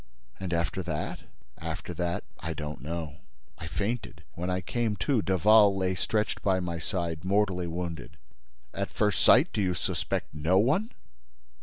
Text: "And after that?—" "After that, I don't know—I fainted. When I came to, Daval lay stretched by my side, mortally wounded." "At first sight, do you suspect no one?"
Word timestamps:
"And 0.39 0.51
after 0.51 0.81
that?—" 0.81 1.19
"After 1.59 1.93
that, 1.93 2.23
I 2.39 2.55
don't 2.55 2.81
know—I 2.81 3.67
fainted. 3.67 4.23
When 4.33 4.49
I 4.49 4.59
came 4.59 4.95
to, 4.95 5.21
Daval 5.21 5.77
lay 5.77 5.93
stretched 5.93 6.41
by 6.41 6.59
my 6.59 6.79
side, 6.79 7.23
mortally 7.23 7.67
wounded." 7.67 8.17
"At 8.73 8.89
first 8.89 9.23
sight, 9.23 9.53
do 9.53 9.61
you 9.61 9.75
suspect 9.75 10.33
no 10.33 10.57
one?" 10.57 10.89